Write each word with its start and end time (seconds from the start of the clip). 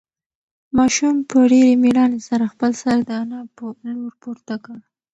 ماشوم 0.77 1.15
په 1.29 1.37
ډېرې 1.51 1.73
مېړانې 1.83 2.19
سره 2.29 2.45
خپل 2.53 2.71
سر 2.81 2.97
د 3.07 3.09
انا 3.21 3.41
په 3.55 3.63
لور 3.95 4.13
پورته 4.23 4.55
کړ. 4.65 4.77